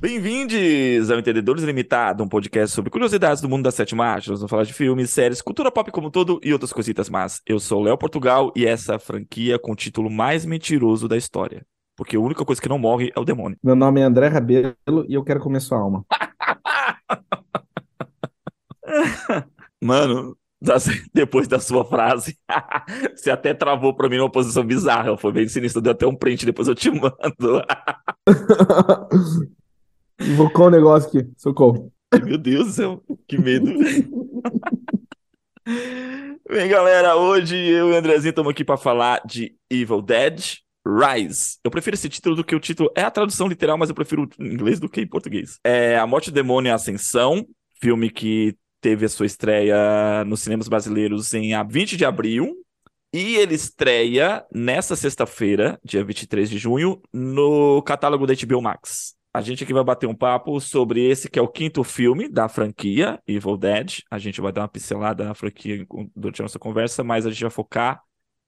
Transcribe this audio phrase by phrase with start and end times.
[0.00, 4.28] Bem-vindos ao Entendedores Limitado, um podcast sobre curiosidades do mundo das sete marchas.
[4.28, 7.42] Nós vamos falar de filmes, séries, cultura pop como um todo e outras coisitas mas
[7.44, 11.66] Eu sou Léo Portugal e essa franquia com o título mais mentiroso da história.
[11.96, 13.58] Porque a única coisa que não morre é o demônio.
[13.60, 14.76] Meu nome é André Rabelo
[15.08, 16.04] e eu quero comer sua alma.
[19.82, 20.36] Mano,
[21.12, 22.38] depois da sua frase,
[23.16, 25.16] você até travou pra mim numa posição bizarra.
[25.16, 27.64] Foi bem sinistro, deu até um print, depois eu te mando.
[30.20, 31.92] Invocou um negócio aqui, socorro.
[32.24, 33.72] Meu Deus do céu, que medo.
[36.48, 40.40] Bem, galera, hoje eu e o Andrezinho estamos aqui para falar de Evil Dead
[40.86, 41.58] Rise.
[41.62, 42.90] Eu prefiro esse título do que o título.
[42.96, 45.58] É a tradução literal, mas eu prefiro em inglês do que em português.
[45.62, 47.46] É A Morte do Demônio e a Ascensão,
[47.80, 52.54] filme que teve a sua estreia nos cinemas brasileiros em 20 de abril.
[53.12, 59.17] E ele estreia nessa sexta-feira, dia 23 de junho, no catálogo da HBO Max.
[59.32, 62.48] A gente aqui vai bater um papo sobre esse que é o quinto filme da
[62.48, 64.00] franquia Evil Dead.
[64.10, 67.42] A gente vai dar uma pincelada na franquia durante a nossa conversa, mas a gente
[67.42, 68.02] vai focar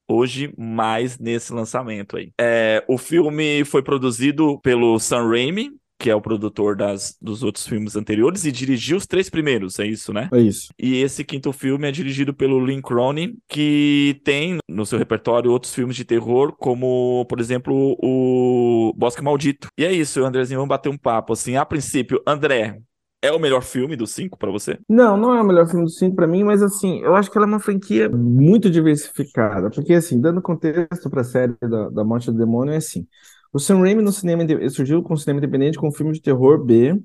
[0.09, 2.33] hoje mais nesse lançamento aí.
[2.41, 5.71] É, o filme foi produzido pelo Sam Raimi,
[6.01, 9.87] que é o produtor das, dos outros filmes anteriores, e dirigiu os três primeiros, é
[9.87, 10.31] isso, né?
[10.33, 10.73] É isso.
[10.79, 15.75] E esse quinto filme é dirigido pelo Lynn Cronin, que tem no seu repertório outros
[15.75, 19.69] filmes de terror, como, por exemplo, o Bosque Maldito.
[19.77, 21.35] E é isso, Andrezinho, vamos bater um papo.
[21.35, 22.81] Assim, a princípio, André,
[23.23, 24.79] é o melhor filme dos cinco para você?
[24.89, 27.37] Não, não é o melhor filme dos cinco para mim, mas assim, eu acho que
[27.37, 32.05] ela é uma franquia muito diversificada, porque assim, dando contexto para a série da, da
[32.05, 33.07] Morte do Demônio, é assim,
[33.53, 36.63] o Sam Raimi no cinema surgiu com o cinema independente com um filme de terror
[36.63, 37.01] B,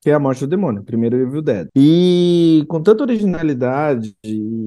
[0.00, 1.68] que é A Morte do Demônio, primeiro Evil Dead.
[1.74, 4.16] E com tanta originalidade,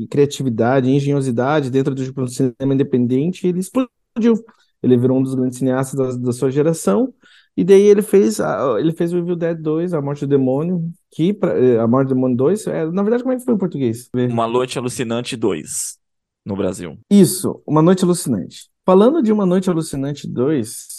[0.10, 4.44] criatividade, engenhosidade dentro do cinema independente, ele explodiu.
[4.82, 7.14] Ele virou um dos grandes cineastas da, da sua geração.
[7.56, 8.40] E daí ele fez,
[8.80, 11.54] ele fez o Evil Dead 2, A Morte do Demônio, que pra,
[11.84, 14.10] A Morte do Demônio 2, é, na verdade, como é que foi em português?
[14.14, 15.98] Uma Noite Alucinante 2,
[16.46, 16.98] no Brasil.
[17.10, 18.70] Isso, Uma Noite Alucinante.
[18.86, 20.99] Falando de Uma Noite Alucinante 2,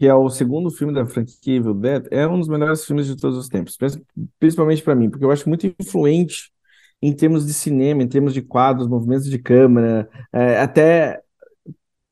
[0.00, 3.16] que é o segundo filme da franquia Evil Dead, é um dos melhores filmes de
[3.16, 3.76] todos os tempos,
[4.38, 6.50] principalmente para mim, porque eu acho muito influente
[7.02, 11.20] em termos de cinema, em termos de quadros, movimentos de câmera, é, até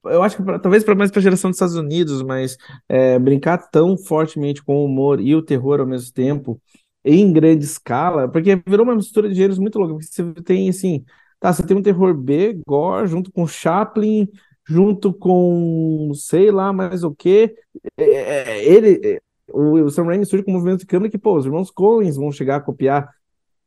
[0.04, 2.58] eu acho que pra, talvez para mais para a geração dos Estados Unidos, mas
[2.90, 6.60] é, brincar tão fortemente com o humor e o terror ao mesmo tempo,
[7.02, 11.06] em grande escala, porque virou uma mistura de gêneros muito louca, porque você tem assim,
[11.40, 14.28] tá, você tem um terror B, gore, junto com Chaplin,
[14.68, 17.54] junto com sei lá mais o que.
[17.96, 21.18] É, é, é, ele, o, o Sam Raimi surge com um movimento de câmera que,
[21.18, 23.10] pô, os irmãos Collins vão chegar a copiar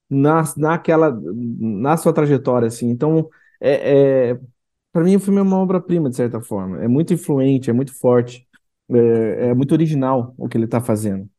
[0.09, 1.11] na, naquela,
[1.59, 2.89] na sua trajetória, assim.
[2.89, 3.29] Então,
[3.59, 4.39] é, é
[4.93, 6.83] para mim o filme é uma obra-prima, de certa forma.
[6.83, 8.47] É muito influente, é muito forte,
[8.91, 11.29] é, é muito original o que ele está fazendo.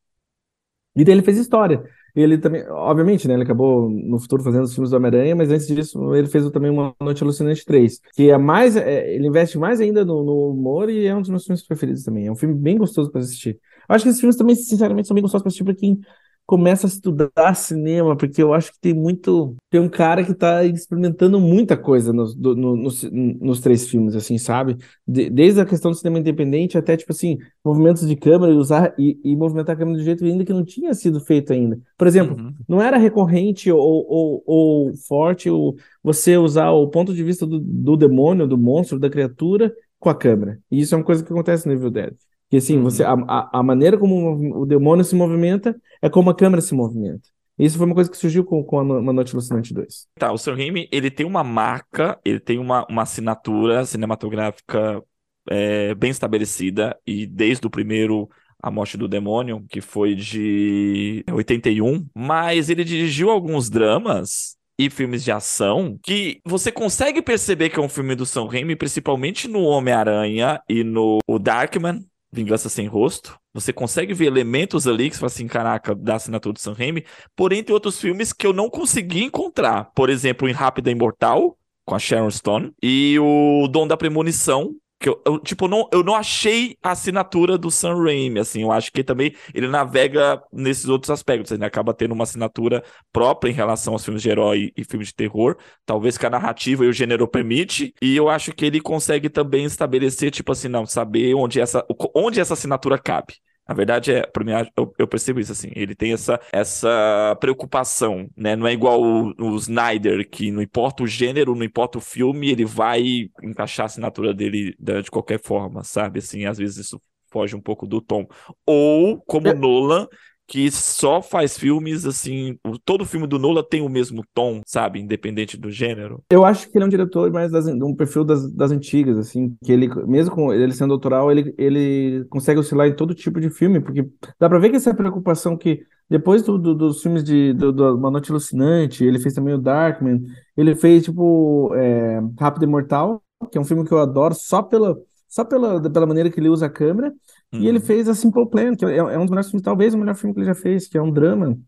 [0.96, 1.82] E daí ele fez história.
[2.14, 3.34] Ele também, obviamente, né?
[3.34, 6.70] Ele acabou no futuro fazendo os filmes do Homem-Aranha, mas antes disso ele fez também
[6.70, 10.90] Uma Noite Alucinante 3, que é mais, é, ele investe mais ainda no, no, humor
[10.90, 12.26] e é um dos meus filmes preferidos também.
[12.26, 13.58] É um filme bem gostoso para assistir.
[13.88, 15.98] Acho que esses filmes também, sinceramente, são bem gostosos para assistir para quem
[16.46, 19.56] começa a estudar cinema, porque eu acho que tem muito.
[19.70, 24.14] Tem um cara que tá experimentando muita coisa nos, do, no, nos, nos três filmes,
[24.14, 24.76] assim, sabe?
[25.06, 28.94] De, desde a questão do cinema independente até, tipo assim, movimentos de câmera e usar
[28.98, 31.78] e, e movimentar a câmera de jeito ainda que não tinha sido feito ainda.
[31.96, 32.54] Por exemplo, uhum.
[32.68, 37.58] não era recorrente ou, ou, ou forte ou você usar o ponto de vista do,
[37.60, 40.58] do demônio, do monstro, da criatura com a câmera.
[40.70, 42.14] E isso é uma coisa que acontece no Evil Dead.
[42.52, 42.82] Que assim, uhum.
[42.82, 47.26] você, a, a, maneira como o demônio se movimenta é como a câmera se movimenta.
[47.58, 50.06] Isso foi uma coisa que surgiu com, com a Uma Noite Alucinante 2.
[50.16, 55.02] Tá, o Sam Raimi, ele tem uma marca, ele tem uma, uma assinatura cinematográfica
[55.48, 58.28] é, bem estabelecida, e desde o primeiro
[58.62, 65.24] A Morte do Demônio, que foi de 81, mas ele dirigiu alguns dramas e filmes
[65.24, 69.62] de ação que você consegue perceber que é um filme do Sam Raimi, principalmente no
[69.62, 73.38] Homem-Aranha e no Darkman, Vingança Sem Rosto.
[73.52, 77.04] Você consegue ver elementos ali que você fala assim, caraca, da assinatura do Sam Raimi.
[77.36, 79.90] Porém, tem outros filmes que eu não consegui encontrar.
[79.94, 82.72] Por exemplo, em Rápida Imortal, com a Sharon Stone.
[82.82, 87.58] E o Dom da Premonição, que eu, eu, tipo, não, eu não achei a assinatura
[87.58, 91.92] do Sam Raimi, assim, eu acho que também ele navega nesses outros aspectos, ele acaba
[91.92, 92.82] tendo uma assinatura
[93.12, 96.84] própria em relação aos filmes de herói e filmes de terror, talvez que a narrativa
[96.84, 100.86] e o gênero permite, e eu acho que ele consegue também estabelecer, tipo assim, não,
[100.86, 101.84] saber onde essa,
[102.14, 103.34] onde essa assinatura cabe.
[103.68, 105.70] Na verdade, é, para mim, eu, eu, percebo isso assim.
[105.74, 108.56] Ele tem essa, essa preocupação, né?
[108.56, 112.50] Não é igual o, o, Snyder, que não importa o gênero, não importa o filme,
[112.50, 116.18] ele vai encaixar a assinatura dele de, qualquer forma, sabe?
[116.18, 117.00] Assim, às vezes isso
[117.30, 118.26] foge um pouco do tom.
[118.66, 119.54] Ou, como É.
[119.54, 120.08] Nolan,
[120.46, 122.58] que só faz filmes assim.
[122.84, 125.00] Todo filme do Nolan tem o mesmo tom, sabe?
[125.00, 126.22] Independente do gênero.
[126.30, 129.56] Eu acho que ele é um diretor mais das, um perfil das, das antigas, assim,
[129.64, 133.50] que ele, mesmo com ele sendo autoral, ele, ele consegue oscilar em todo tipo de
[133.50, 134.08] filme, porque
[134.38, 137.96] dá pra ver que essa preocupação que depois do, do- dos filmes de do, do
[137.96, 140.22] Uma Noite Alucinante, ele fez também o Darkman,
[140.56, 144.62] ele fez, tipo, é, Rápido e Mortal, que é um filme que eu adoro só
[144.62, 144.96] pela,
[145.28, 147.12] só pela, pela maneira que ele usa a câmera,
[147.58, 147.80] e ele Uhum.
[147.80, 150.34] fez a Simple Plan, que é, é um dos melhores filmes, talvez o melhor filme
[150.34, 151.58] que ele já fez, que é um drama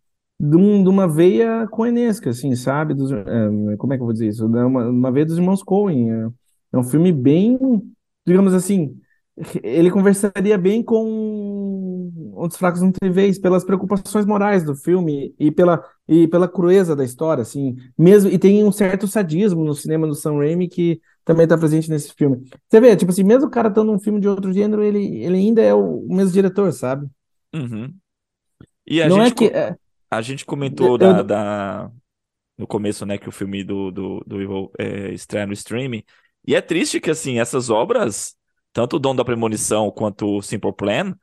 [0.40, 2.94] de, um- de uma veia coenesca, assim, sabe?
[2.94, 4.44] Dos, é, como é que eu vou dizer isso?
[4.56, 6.10] É uma, uma veia dos irmãos Coen.
[6.12, 6.28] É,
[6.74, 7.58] é um filme bem,
[8.26, 8.98] digamos assim,
[9.62, 15.34] ele conversaria bem com Onde os Fracos Não Têm Vez, pelas preocupações morais do filme
[15.38, 19.74] e pela, e pela crueza da história, assim, mesmo, e tem um certo sadismo no
[19.74, 22.48] cinema do Sam Raimi que também está presente nesse filme.
[22.68, 25.36] Você vê, tipo assim, mesmo o cara estando num filme de outro gênero, ele, ele
[25.38, 27.08] ainda é o, mesmo diretor, sabe?
[27.54, 27.94] Uhum.
[28.86, 29.48] E a Não é gente, que.
[29.50, 29.76] co- é,
[30.10, 31.90] a gente comentou eu, da, eu- da-
[32.58, 36.02] no começo, né, que o filme do, do, do Evil é, estreia no streaming.
[36.46, 38.36] E é triste que, assim, essas obras,
[38.72, 41.14] tanto o Dom da Premonição quanto o Simple Plan,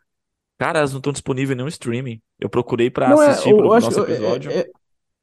[0.57, 2.21] cara, elas não estão disponíveis em nenhum streaming.
[2.39, 4.51] Eu procurei pra não é, assistir eu, pro eu acho, nosso eu, é- episódio.
[4.51, 4.71] é-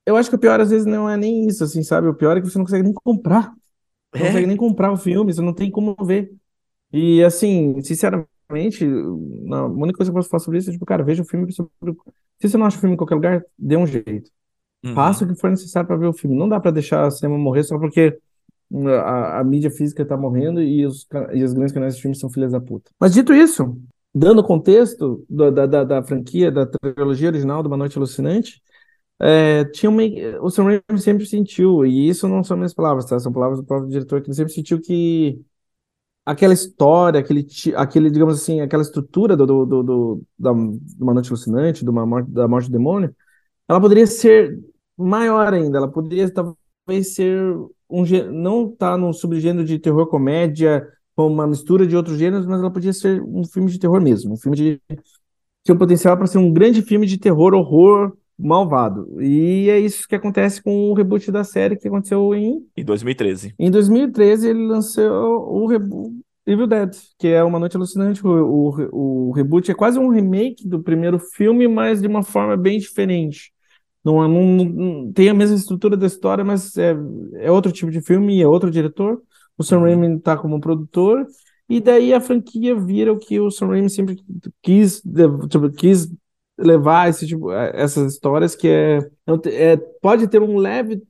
[0.06, 2.08] eu acho que o pior às vezes não é nem isso, assim, sabe?
[2.08, 3.52] O pior é que você não consegue nem comprar.
[4.12, 6.32] Não consegue É, nem comprar o filme, você não tem como ver.
[6.93, 8.28] E assim, sinceramente,
[9.52, 11.52] a única coisa que eu posso falar sobre isso é, tipo, cara, veja o filme
[11.52, 11.72] sobre.
[12.40, 14.31] Se você não acha o filme em qualquer lugar, dê um jeito.
[14.94, 15.26] Faça uhum.
[15.26, 16.37] o que for necessário para ver o filme.
[16.37, 18.19] Não dá para deixar o cinema morrer só porque
[19.05, 22.31] a, a mídia física tá morrendo e os, e os grandes canais de filme são
[22.31, 22.90] filhas da puta.
[23.00, 23.78] Mas dito isso,
[24.14, 28.62] dando contexto do- da, da, da franquia, da trilogia original do Uma Noite Alucinante,
[29.20, 30.02] é, tinha uma,
[30.42, 33.18] o Sam Raimi sempre sentiu, e isso não são minhas palavras, tá?
[33.18, 35.40] São palavras do próprio diretor, que ele sempre sentiu que
[36.24, 41.14] aquela história, aquele, aquele, digamos assim, aquela estrutura do, do, do, do- da, de Uma
[41.14, 43.14] Noite Alucinante, de uma morte, da morte do demônio,
[43.68, 44.58] ela poderia ser
[44.96, 47.54] maior ainda, ela poderia talvez ser
[47.90, 50.86] um não tá num subgênero de terror comédia
[51.16, 54.34] com uma mistura de outros gêneros, mas ela podia ser um filme de terror mesmo,
[54.34, 54.82] um filme de
[55.64, 59.20] tinha potencial para ser um grande filme de terror, horror, malvado.
[59.20, 63.55] E é isso que acontece com o reboot da série que aconteceu em Em 2013.
[63.58, 65.05] em 2013 ele lançou
[65.52, 66.14] o reboot
[66.46, 68.26] Evil Dead, que é Uma Noite Alucinante.
[68.26, 68.31] O,
[68.90, 72.79] o, o reboot é quase um remake do primeiro filme, mas de uma forma bem
[72.79, 73.52] diferente.
[74.05, 76.96] Não, é- não, não- tem a mesma estrutura da história, mas é,
[77.35, 79.20] é outro tipo de filme, é outro diretor.
[79.58, 79.82] O Sam Uhum.
[79.85, 81.26] Raimi está como produtor,
[81.69, 84.17] e daí a franquia vira o que o Sam Raimi sempre
[84.62, 85.02] quis,
[85.50, 86.08] tipo, quis
[86.58, 91.02] levar esse tipo, eh, essas histórias que é, é é- pode ter um leve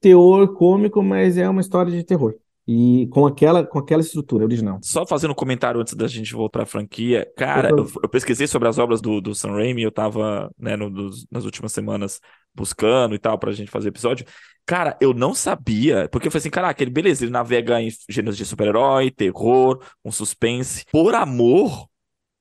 [0.00, 2.34] teor cômico, mas é uma história de terror.
[2.68, 4.80] E com aquela, com aquela estrutura original.
[4.82, 7.24] Só fazendo um comentário antes da gente voltar à franquia.
[7.36, 10.74] Cara, Eu eu, eu pesquisei sobre as obras do, do Sam Raimi, eu tava, né,
[10.76, 12.20] no- dos- nas últimas semanas
[12.52, 14.26] buscando e tal pra gente fazer episódio.
[14.64, 18.36] Cara, eu não sabia, porque eu falei assim, caraca, ele, beleza, ele navega em gêneros
[18.36, 20.84] de super-herói, terror, um suspense.
[20.90, 21.86] Por Amor,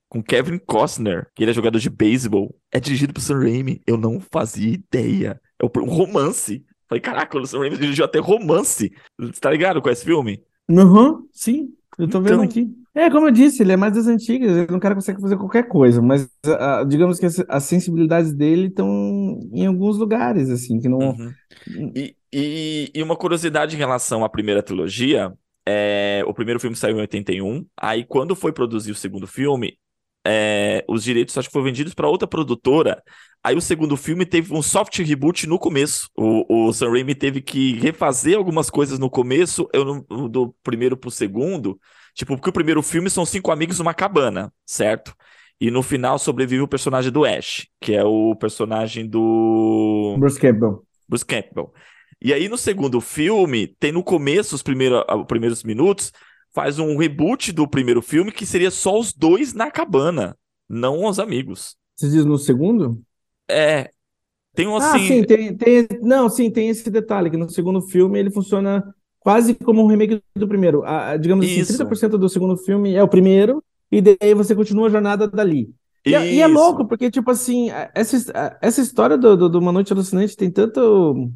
[0.09, 3.81] com Kevin Costner, que ele é jogador de beisebol, é dirigido por Sam Raimi.
[3.85, 5.39] Eu não fazia ideia.
[5.59, 6.63] É um romance.
[6.87, 8.91] Falei, caraca, o Sam Raimi dirigiu até romance.
[9.19, 10.43] Você tá ligado com esse filme?
[10.69, 12.67] Uhum, sim, eu tô vendo Então, aqui.
[12.93, 15.67] É, como eu disse, ele é mais das antigas, ele não cara consegue fazer qualquer
[15.67, 20.87] coisa, mas ah, digamos que as, as sensibilidades dele estão em alguns lugares, assim, que
[20.87, 20.99] não.
[20.99, 21.33] uhum.
[21.93, 25.33] E, e, e uma curiosidade em relação à primeira trilogia,
[25.67, 29.77] é, o primeiro filme saiu em 81, aí quando foi produzir o segundo filme,
[30.25, 33.01] é, os direitos acho que foram vendidos para outra produtora,
[33.43, 37.41] aí o segundo filme teve um soft reboot no começo, o, o Sam Raimi teve
[37.41, 41.79] que refazer algumas coisas no começo, eu não- do primeiro pro segundo,
[42.13, 45.13] tipo, porque o primeiro filme são cinco amigos numa cabana, certo?
[45.59, 50.15] E no final sobrevive o personagem do Ash, que é o personagem do...
[50.19, 50.83] Bruce Campbell.
[51.07, 51.71] Bruce Campbell.
[52.21, 56.11] E aí, no segundo filme, tem no começo, os primeiros, os primeiros minutos,
[56.55, 60.37] faz um reboot do primeiro filme que seria só os dois na cabana,
[60.69, 61.75] não os amigos.
[61.97, 63.01] Você diz no segundo?
[63.51, 63.91] É,
[64.55, 65.07] tem um Ah, assim.
[65.07, 68.83] sim, tem, tem, não, sim, tem esse detalhe, que no segundo filme ele funciona
[69.19, 70.83] quase como um remake do primeiro.
[70.83, 71.73] Ah, ah, digamos assim, Isso.
[71.73, 75.73] 30% do segundo filme é o primeiro, e daí você continua a jornada dali.
[76.05, 79.49] E, é- e é louco, porque, tipo assim, a- essa, a- essa história do, do,
[79.49, 81.29] do Uma Noite Alucinante tem tanto.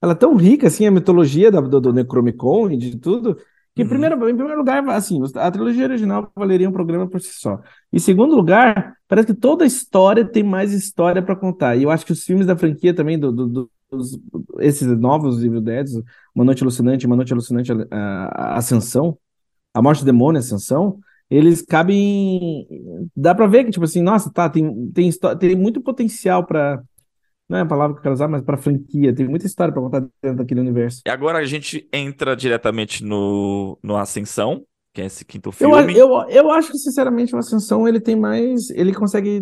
[0.00, 3.36] Ela é tão rica, assim, a mitologia da- do, do Necromicon e de tudo,
[3.78, 3.88] que, em Uhum.
[3.88, 7.60] primeiro, em primeiro lugar, assim, a trilogia original valeria um programa por si só.
[7.92, 11.76] Em segundo lugar, parece que toda história tem mais história para contar.
[11.76, 14.18] E eu acho que os filmes da franquia também, do, do- do- dos-
[14.60, 15.86] esses novos Evil Dead,
[16.34, 19.16] Uma Noite Alucinante, Uma Noite Alucinante, a, a Ascensão,
[19.74, 20.98] A Morte do Demônio, Ascensão,
[21.30, 22.66] eles cabem.
[23.16, 26.82] Dá pra ver que, tipo assim, nossa, tá, tem, tem, tem muito potencial pra.
[27.48, 29.14] Não é a palavra que eu quero usar, mas pra franquia.
[29.14, 31.00] Tem muita história pra contar dentro daquele universo.
[31.06, 35.96] E agora a gente entra diretamente no, no Ascensão, que é esse quinto Eu, filme.
[35.96, 38.68] eu, eu acho que, sinceramente, o Ascensão ele tem mais.
[38.70, 39.40] Ele consegue.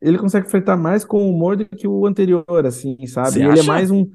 [0.00, 3.32] Ele consegue flertar mais com o humor do que o anterior, assim, sabe?
[3.32, 4.06] Você Ele é mais um.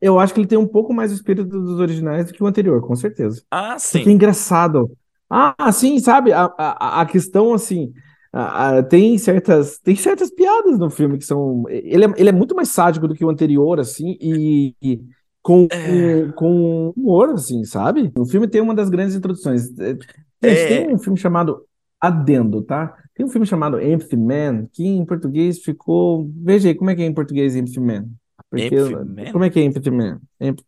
[0.00, 2.46] Eu acho que ele tem um pouco mais o espírito dos originais do que o
[2.46, 3.42] anterior, com certeza.
[3.50, 4.10] Ah, Porque é sim.
[4.12, 4.90] engraçado.
[5.28, 6.32] Ah, sim, sabe?
[6.32, 7.92] A, a, a questão, assim,
[8.32, 11.64] a- a- tem certas, tem certas piadas no filme que são.
[11.68, 15.00] Ele é, ele é muito mais sádico do que o anterior, assim, e, e
[15.42, 16.30] com, É.
[16.32, 18.12] com humor, assim, sabe?
[18.18, 19.70] O filme tem uma das grandes introduções.
[19.78, 20.02] É, Gente,
[20.42, 20.66] É.
[20.86, 21.64] tem um filme chamado
[22.00, 22.96] Adendo, tá?
[23.14, 26.30] Tem um filme chamado Empty Man, que em português ficou.
[26.34, 28.06] Veja aí, como é que é em português Empty Man?
[28.48, 29.32] Porque, Man?
[29.32, 30.20] como é que é Empty Man?
[30.40, 30.60] Emp-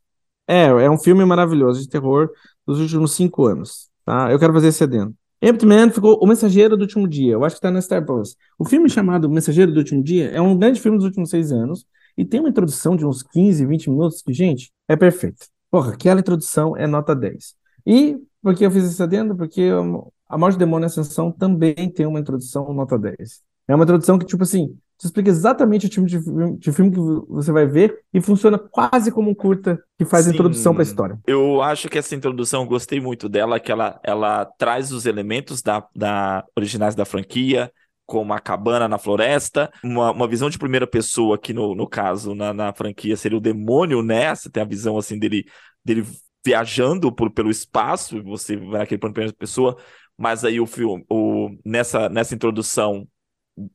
[0.47, 2.31] É, é um filme maravilhoso de terror
[2.67, 4.31] dos últimos cinco anos, tá?
[4.31, 5.15] Eu quero fazer esse adendo.
[5.43, 7.33] Empty Man ficou O Mensageiro do Último Dia.
[7.33, 8.37] Eu acho que tá na Star Plus.
[8.57, 11.51] O filme chamado O Mensageiro do Último Dia é um grande filme dos últimos seis
[11.51, 11.85] anos
[12.17, 15.47] e tem uma introdução de uns 15, 20 minutos que, gente, é perfeito.
[15.69, 17.57] Porra, aquela introdução é nota 10.
[17.85, 19.35] E por que eu fiz esse adendo?
[19.35, 19.69] Porque
[20.29, 23.43] A Morte do Demônio e Ascensão também tem uma introdução nota 10.
[23.67, 26.91] É uma introdução que, tipo assim, te explica exatamente o tipo de filme, de filme
[26.93, 30.37] que você vai ver e funciona quase como um curta que faz a Sim.
[30.37, 31.19] introdução para a história.
[31.27, 35.61] Eu acho que essa introdução, eu gostei muito dela, que ela, ela traz os elementos
[35.61, 37.73] da, da originais da franquia,
[38.07, 42.33] como a cabana na floresta, uma, uma visão de primeira pessoa, que no, no caso,
[42.33, 44.33] na, na franquia, seria o demônio, né?
[44.33, 45.45] Você tem a visão, assim, dele,
[45.85, 46.07] dele
[46.47, 49.77] viajando por, pelo espaço, e você vai naquele plano de primeira pessoa,
[50.17, 53.05] mas aí o filme, o, nessa, nessa introdução,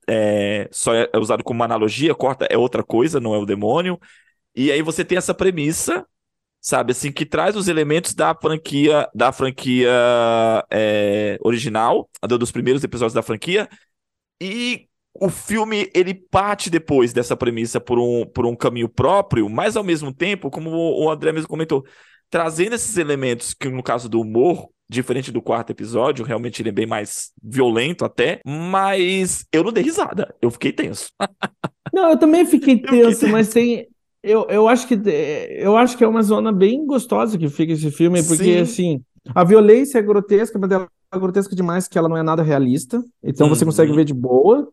[0.08, 3.46] é, só é, é usado como uma analogia, corta, é outra coisa, não é o
[3.46, 4.00] demônio,
[4.56, 6.06] e aí você tem essa premissa
[6.60, 9.90] sabe, assim, que traz os elementos da franquia, da franquia
[10.70, 13.70] é, original, dos primeiros episódios da franquia,
[14.42, 19.76] e o filme, ele parte depois dessa premissa por um, por um caminho próprio, mas
[19.76, 21.86] ao mesmo tempo, como o André mesmo comentou,
[22.30, 26.72] trazendo esses elementos que, no caso do humor, diferente do quarto episódio, realmente ele é
[26.72, 31.10] bem mais violento até, mas eu não dei risada, eu fiquei tenso.
[31.92, 33.88] Não, eu também fiquei Eu fiquei tenso, mas tem.
[34.22, 34.96] Eu, eu acho que
[35.50, 38.60] eu acho que é uma zona bem gostosa que fica esse filme, porque Sim.
[38.60, 39.04] assim,
[39.34, 43.04] a violência é grotesca, mas ela é grotesca demais que ela não é nada realista.
[43.24, 43.70] Então você Uhum.
[43.72, 44.68] consegue ver de boa.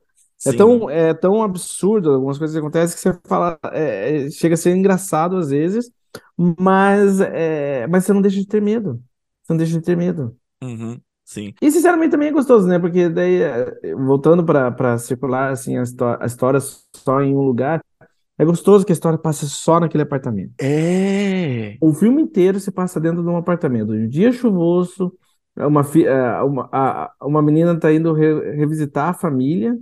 [0.47, 4.55] É tão, é tão absurdo algumas coisas que acontecem que você fala, é, é, chega
[4.55, 5.91] a ser engraçado às vezes,
[6.37, 9.01] mas, é, mas você não deixa de ter medo.
[9.49, 10.37] Não deixa de ter medo.
[10.63, 11.53] Uhum, sim.
[11.61, 12.79] E sinceramente também é gostoso, né?
[12.79, 17.83] Porque daí, é, voltando para circular assim, a, histó- a história só em um lugar,
[18.39, 20.55] é gostoso que a história passe só naquele apartamento.
[20.61, 21.77] É.
[21.81, 23.93] O filme inteiro se passa dentro de um apartamento.
[23.93, 25.13] Um dia chuvoso,
[25.57, 29.77] uma, fi- eh, uma, uma menina tá indo re- revisitar a família.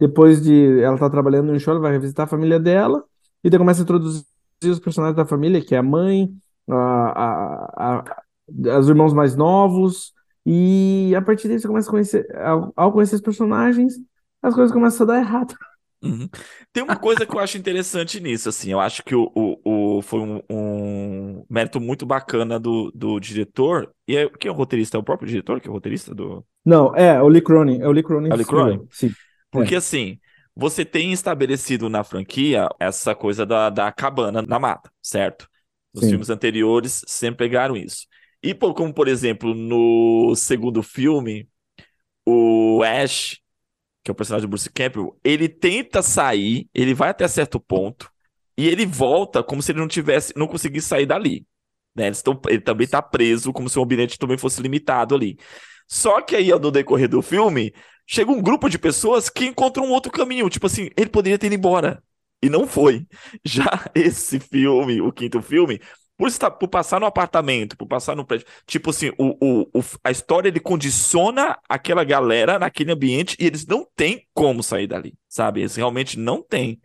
[0.00, 3.04] Depois de ela tá trabalhando no show, ela vai revisitar a família dela.
[3.44, 4.24] E daí começa a introduzir
[4.64, 6.30] os personagens da família, que é a mãe,
[6.68, 8.22] a, a, a-
[8.78, 10.12] os irmãos mais novos.
[10.46, 13.94] E a partir daí você começa a conhecer, ao, ao conhecer os personagens,
[14.42, 15.54] as coisas começam a dar errado.
[16.02, 16.30] Uhum.
[16.72, 20.02] Tem uma coisa que eu acho interessante nisso, assim, eu acho que o, o, o-
[20.02, 24.96] foi um, um mérito muito bacana do, do diretor, e é, quem é o roteirista?
[24.96, 26.42] É o próprio diretor que é o roteirista do...
[26.64, 28.86] Não, é o Lee Cronin, é o Lee Cronin É o Lee Cronin?
[28.90, 29.10] Sim.
[29.50, 30.18] Porque, assim,
[30.56, 35.46] você tem estabelecido na franquia essa coisa da, da cabana na mata, certo?
[35.92, 36.10] Nos Sim.
[36.10, 38.06] filmes anteriores sempre pegaram isso.
[38.42, 41.48] E como, por exemplo, no segundo filme,
[42.26, 43.38] o Ash,
[44.04, 48.10] que é o personagem do Bruce Campbell, ele tenta sair, ele vai até certo ponto,
[48.56, 51.46] e ele volta como se ele não tivesse, não conseguisse sair dali.
[51.94, 52.06] Né?
[52.08, 55.38] Eles tão- ele também está preso, como se o ambiente também fosse limitado ali.
[55.88, 57.74] Só que aí, no decorrer do filme,
[58.06, 60.48] chega um grupo de pessoas que encontram um outro caminho.
[60.48, 62.02] Tipo assim, ele poderia ter ido embora.
[62.42, 63.06] E não foi.
[63.44, 65.80] Já esse filme, o quinto filme,
[66.20, 69.82] por, estar, por passar no apartamento, por passar no prédio, tipo assim, o, o, o-
[70.04, 75.14] a história ele condiciona aquela galera naquele ambiente e eles não têm como sair dali,
[75.28, 75.60] sabe?
[75.60, 76.78] Eles realmente não têm.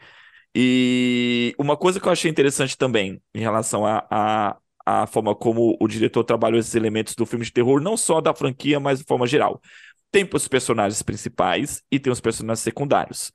[0.55, 5.77] E uma coisa que eu achei interessante também em relação a, a, a forma como
[5.81, 9.05] o diretor trabalhou esses elementos do filme de terror, não só da franquia, mas de
[9.05, 9.61] forma geral.
[10.11, 13.31] Tem os personagens principais e tem os personagens secundários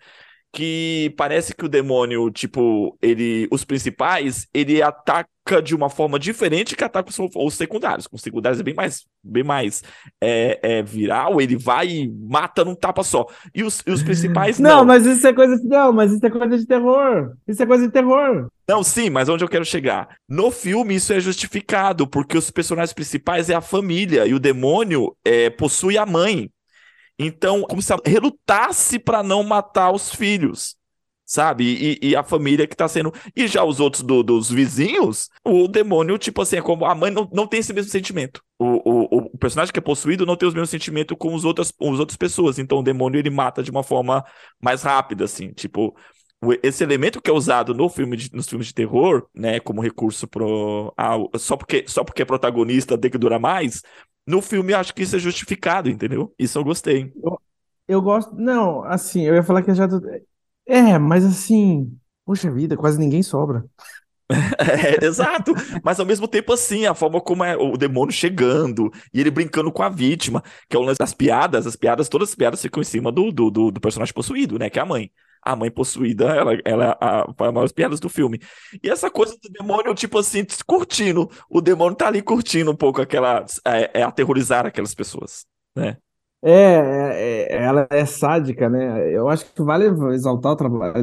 [0.52, 5.28] que parece que o demônio, tipo, ele, os principais, ele ataca
[5.58, 8.06] de uma forma diferente que ataca os, os secundários.
[8.06, 9.82] Com os secundários é bem mais, bem mais
[10.20, 13.26] é, é, viral, ele vai e mata num tapa só.
[13.54, 14.78] E os, e os principais não.
[14.78, 15.60] Não, mas isso é coisa.
[15.64, 17.32] Não, mas isso é coisa de terror.
[17.48, 18.48] Isso é coisa de terror.
[18.68, 20.16] Não, sim, mas onde eu quero chegar?
[20.28, 25.16] No filme isso é justificado, porque os personagens principais é a família e o demônio
[25.24, 26.50] é, possui a mãe.
[27.18, 30.79] Então, como se relutasse para não matar os filhos
[31.30, 31.64] sabe?
[32.02, 33.12] E, e, a família que tá sendo.
[33.36, 37.08] E já os outros do, dos vizinhos, o demônio, tipo assim, é como a mãe
[37.12, 38.42] não, não tem esse mesmo sentimento.
[38.58, 41.70] O, o, o personagem que é possuído não tem os mesmos sentimentos com os outras,
[41.70, 42.58] com as outras pessoas.
[42.58, 44.24] Então o demônio ele mata de uma forma
[44.60, 45.52] mais rápida, assim.
[45.52, 45.94] Tipo,
[46.64, 50.26] esse elemento que é usado no filme de, nos filmes de terror, né, como recurso
[50.26, 50.92] pro.
[50.96, 53.82] Ah, só, porque, só porque é protagonista tem que durar mais.
[54.26, 56.34] No filme, acho que isso é justificado, entendeu?
[56.36, 57.12] Isso eu gostei.
[57.22, 57.40] Eu,
[57.86, 58.34] eu gosto.
[58.34, 59.86] Não, assim, eu ia falar que já.
[60.70, 63.64] É, mas assim, poxa vida, quase ninguém sobra.
[64.60, 69.18] É, exato, mas ao mesmo tempo assim, a forma como é o demônio chegando e
[69.20, 72.34] ele brincando com a vítima, que é o lance das piadas, as piadas, todas as
[72.36, 75.10] piadas ficam em cima do, do, do, do personagem possuído, né, que é a mãe.
[75.42, 78.38] A mãe possuída, ela, é a, a maiores piadas do filme.
[78.80, 83.02] E essa coisa do demônio, tipo assim, curtindo, o demônio tá ali curtindo um pouco
[83.02, 85.96] aquela, é, é aterrorizar aquelas pessoas, né.
[86.42, 89.14] É, é, é, ela é sádica, né?
[89.14, 90.94] Eu acho que vale exaltar o trabalho.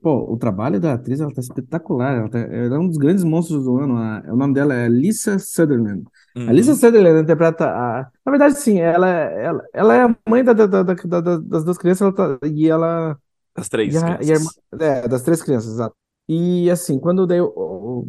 [0.00, 2.16] Pô, o trabalho da atriz, ela tá espetacular.
[2.16, 3.96] Ela, tá, ela é um dos grandes monstros do ano.
[3.96, 6.04] A, o nome dela é Lisa Sutherland.
[6.36, 6.48] Uhum.
[6.48, 8.08] A Lisa Sutherland interpreta a...
[8.24, 11.78] Na verdade, sim, ela, ela, ela é a mãe da, da, da, da das duas
[11.78, 13.18] crianças ela tá, e ela...
[13.56, 15.94] Das três a, irmã, é, das três crianças, exato.
[16.28, 18.08] E assim, quando daí o,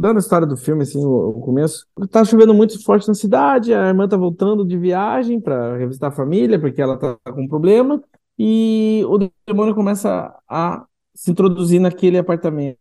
[0.00, 3.74] dando a história do filme, assim, o, o, começo, tá chovendo muito forte na cidade,
[3.74, 7.48] a irmã tá voltando de viagem para revisitar a família, porque ela tá com um
[7.48, 8.02] problema,
[8.38, 12.78] e o demônio começa a se introduzir naquele apartamento.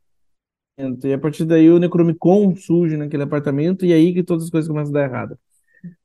[1.03, 4.49] E a partir daí o Necromicon surge naquele apartamento, e é aí que todas as
[4.49, 5.37] coisas começam a dar errado.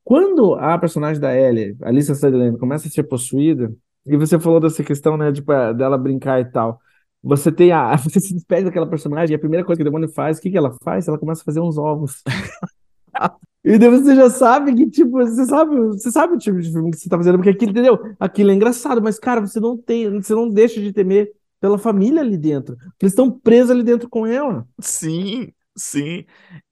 [0.03, 3.73] Quando a personagem da Ellie, Alicia Sutherland, começa a ser possuída,
[4.05, 6.79] e você falou dessa questão, né, tipo, dela brincar e tal,
[7.25, 7.97] você tem a.
[7.97, 10.51] Você se despede daquela personagem e a primeira coisa que o demônio faz, o que,
[10.51, 11.07] que ela faz?
[11.07, 12.21] Ela começa a fazer uns ovos.
[13.65, 16.91] e daí você já sabe que, tipo, você sabe, você sabe o tipo de filme
[16.91, 17.99] que você tá fazendo, porque aquilo, entendeu?
[18.19, 22.21] Aquilo é engraçado, mas, cara, você não tem, você não deixa de temer pela família
[22.21, 22.77] ali dentro.
[23.01, 24.67] Eles estão presos ali dentro com ela.
[24.79, 26.25] Sim, sim.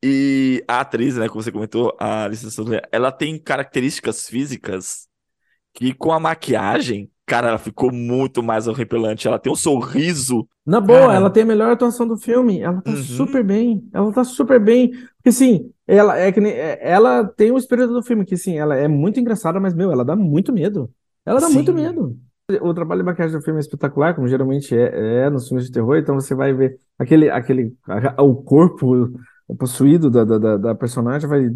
[0.04, 2.50] E a atriz, né, como você comentou, a Alicia
[2.92, 5.08] ela tem características físicas
[5.74, 9.28] que com a maquiagem Cara, ela ficou muito mais horripilante.
[9.28, 10.48] Ela tem um sorriso.
[10.66, 11.16] Na boa, cara.
[11.16, 12.60] ela tem a melhor atuação do filme.
[12.60, 12.98] Ela tá uhum.
[12.98, 13.88] super bem.
[13.94, 14.90] Ela tá super bem.
[14.90, 18.76] Porque, assim, ela, é que, é, ela tem o espírito do filme, que, assim, ela
[18.76, 20.90] é muito engraçada, mas, meu, ela dá muito medo.
[21.26, 21.54] Ela dá Sim.
[21.54, 22.18] muito medo.
[22.62, 25.72] O trabalho de maquiagem do filme é espetacular, como geralmente é, é nos filmes de
[25.72, 27.74] terror, então você vai ver aquele, aquele
[28.20, 29.10] o corpo
[29.58, 31.50] possuído da, da, da personagem vai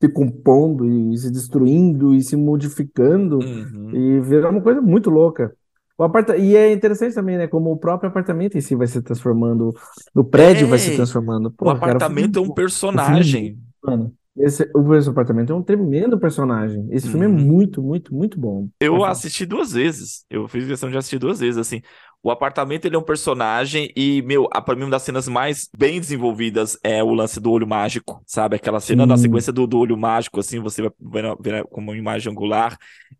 [0.00, 3.90] se compondo e se destruindo e se modificando uhum.
[3.94, 5.54] e vira uma coisa muito louca.
[5.98, 6.34] O aparta...
[6.36, 7.46] E é interessante também, né?
[7.46, 9.74] Como o próprio apartamento em si vai se transformando,
[10.14, 11.50] o prédio é, vai se é, transformando.
[11.50, 13.58] Pô, o apartamento cara, é um personagem.
[13.84, 16.88] Mano, esse, o esse apartamento é um tremendo personagem.
[16.90, 17.12] Esse uhum.
[17.12, 17.46] filme é uhum.
[17.46, 18.68] muito, muito, muito bom.
[18.80, 20.24] Eu assisti duas vezes.
[20.30, 21.82] Eu fiz questão de assistir duas vezes, assim.
[22.22, 25.70] O apartamento ele é um personagem e, meu, a, pra mim uma das cenas mais
[25.76, 28.56] bem desenvolvidas é o lance do olho mágico, sabe?
[28.56, 31.96] Aquela cena da sequência do, do olho mágico, assim, você vai ver, ver como uma
[31.96, 32.76] imagem angular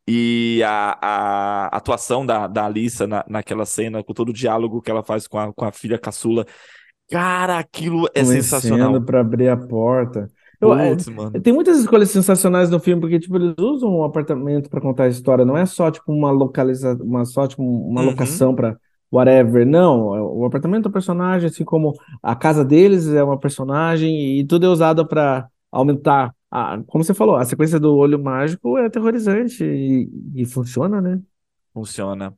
[0.07, 4.91] e a, a atuação da, da Alissa na, naquela cena, com todo o diálogo que
[4.91, 6.45] ela faz com a, com a filha caçula.
[7.11, 9.01] Cara, aquilo é sensacional.
[9.01, 10.29] para abrir a porta.
[10.61, 14.05] Eu, é, Putz, é, tem muitas escolhas sensacionais no filme, porque, tipo, eles usam um
[14.05, 18.03] apartamento para contar a história, não é só, tipo, uma localização, uma, só, tipo, uma
[18.03, 18.09] uhum.
[18.09, 18.77] locação para
[19.13, 19.67] whatever.
[19.67, 24.39] Não, é, o apartamento é um personagem, assim como a casa deles é uma personagem,
[24.39, 26.35] e tudo é usado para aumentar.
[26.51, 31.21] A, como você falou, a sequência do olho mágico é aterrorizante e, e funciona, né?
[31.73, 32.37] Funciona.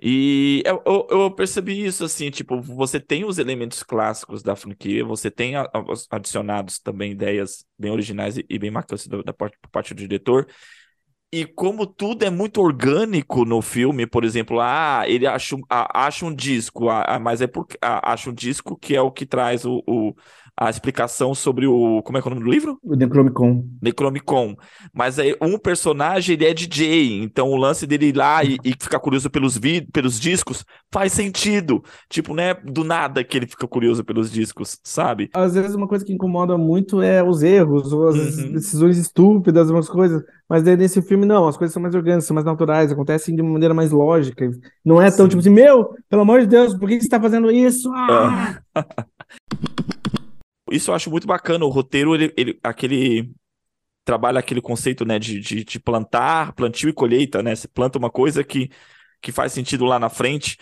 [0.00, 5.02] E eu, eu, eu, percebi isso assim, tipo, você tem os elementos clássicos da franquia,
[5.02, 9.32] você tem a, a, adicionados também ideias bem originais e, e bem marcantes da, da
[9.32, 10.46] parte, parte do diretor,
[11.40, 16.34] e como tudo é muito orgânico no filme, por exemplo, ah, ele acha, acha um
[16.34, 19.82] disco, ah, mas é porque ah, acha um disco que é o que traz o,
[19.86, 20.14] o
[20.56, 22.00] a explicação sobre o.
[22.02, 22.78] Como é que é o nome do livro?
[22.82, 23.64] O Necromicon.
[23.82, 24.54] Necromicon.
[24.92, 28.70] Mas aí um personagem ele é DJ, então o lance dele ir lá e, e
[28.70, 31.82] ficar curioso pelos, vi pelos discos faz sentido.
[32.08, 32.54] Tipo, né?
[32.54, 35.28] Do nada que ele fica curioso pelos discos, sabe?
[35.34, 38.52] Às vezes uma coisa que incomoda muito é os erros, ou as uhum.
[38.52, 40.22] decisões estúpidas, umas coisas.
[40.48, 43.42] Mas daí nesse filme, não, as coisas são mais orgânicas, são mais naturais, acontecem de
[43.42, 44.48] uma maneira mais lógica.
[44.84, 45.30] Não é tão Sim.
[45.30, 47.90] tipo assim, meu, pelo amor de Deus, por que você está fazendo isso?
[47.92, 48.60] Ah!
[50.74, 51.64] isso eu acho muito bacana.
[51.64, 53.30] O roteiro, ele, ele aquele
[54.04, 57.54] trabalha aquele conceito, né, de, de, de, plantar, plantio e colheita, né?
[57.56, 58.70] Você planta uma coisa que,
[59.22, 60.58] que faz sentido lá na frente.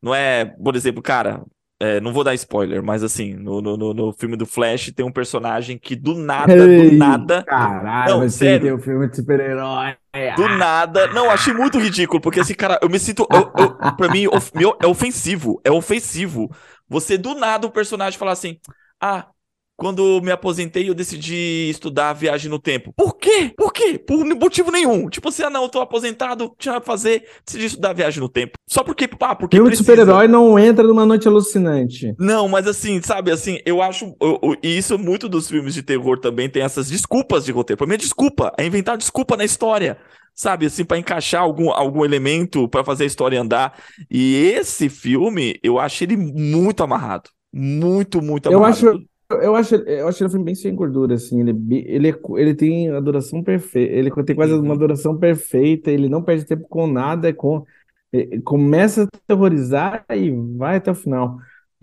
[0.00, 1.44] Não é, por exemplo, cara,
[1.80, 5.12] é, não vou dar spoiler, mas assim, no, no, no filme do Flash tem um
[5.12, 7.44] personagem que do nada, Ei, do nada.
[7.46, 8.62] Caralho, Não, mas sério.
[8.62, 9.96] tem um filme de super-herói.
[10.34, 11.06] Do nada.
[11.08, 13.28] Não, achei muito ridículo, porque assim, cara, eu me sinto.
[13.32, 15.60] Eu, eu, pra mim, of- meu, é ofensivo.
[15.64, 16.50] É ofensivo.
[16.88, 18.58] Você, do nada, o personagem falar assim:
[19.00, 19.28] Ah,
[19.76, 22.92] quando me aposentei, eu decidi estudar a viagem no tempo.
[22.96, 23.52] Por quê?
[23.56, 23.98] Por quê?
[23.98, 25.08] Por motivo nenhum.
[25.08, 28.20] Tipo assim, ah, não, eu tô aposentado, tinha nada pra fazer, decidi estudar a viagem
[28.20, 28.52] no tempo.
[28.66, 32.14] Só porque, pá, porque Filme de super-herói não entra numa noite alucinante.
[32.18, 34.14] Não, mas assim, sabe, assim, eu acho.
[34.20, 37.78] eu- eu- E isso, muito dos filmes de terror também tem essas desculpas de roteiro.
[37.78, 39.98] Pra mim é desculpa, é inventar desculpa na história.
[40.34, 43.78] Sabe, assim, pra encaixar algum, algum elemento pra fazer a história andar.
[44.10, 47.30] E esse filme, eu acho ele muito amarrado.
[47.52, 48.90] Muito, muito Eu amarrado.
[48.90, 51.40] acho- Eu acho, eu acho ele um filme bem sem gordura, assim.
[51.40, 51.54] Ele, é
[51.96, 53.92] ele, é ele tem a duração perfeita.
[53.94, 54.60] Ele tem quase Uhum.
[54.62, 55.90] uma duração perfeita.
[55.90, 57.28] Ele não perde tempo com nada.
[57.28, 57.64] é Com,
[58.12, 61.38] é- começa a terrorizar e vai até o final.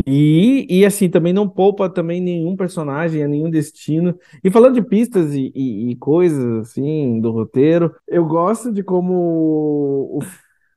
[0.07, 4.17] E, e assim, também não poupa também nenhum personagem, nenhum destino.
[4.43, 9.13] E falando de pistas e, e, e coisas assim do roteiro, eu gosto de como
[10.17, 10.19] o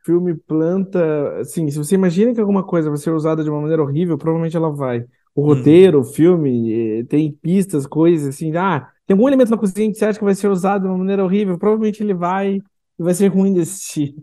[0.05, 1.39] filme planta.
[1.41, 4.57] Assim, se você imagina que alguma coisa vai ser usada de uma maneira horrível, provavelmente
[4.57, 5.05] ela vai.
[5.37, 5.49] O Uhum.
[5.49, 8.57] roteiro, o filme, tem pistas, coisas assim.
[8.57, 10.99] Ah, tem algum elemento na cozinha que você acha que vai ser usado de uma
[10.99, 12.57] maneira horrível, provavelmente ele vai
[12.99, 14.23] e vai ser ruim desse tipo.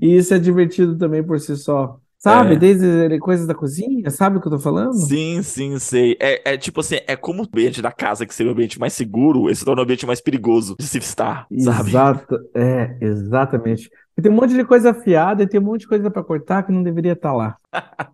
[0.00, 1.98] E isso é divertido também por si só.
[2.18, 2.54] Sabe?
[2.54, 2.58] É.
[2.58, 4.94] Desde coisas da cozinha, sabe o que eu tô falando?
[4.94, 6.16] Sim, sim, sei.
[6.20, 8.94] É, é tipo assim, é como o ambiente da casa que seria o ambiente mais
[8.94, 11.90] seguro, esse torna o ambiente mais perigoso de se estar, sabe?
[11.90, 13.90] Exato, é, exatamente.
[14.16, 16.62] E tem um monte de coisa afiada e tem um monte de coisa pra cortar
[16.62, 17.56] que não deveria estar lá.